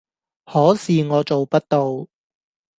[0.45, 2.07] 可是我做不到